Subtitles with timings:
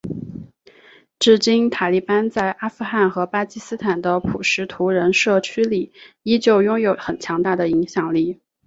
[1.19, 5.91] 至今塔利班在阿富汗和巴基斯坦的普什图人社区里
[6.23, 8.41] 依旧拥有很强大的影响力。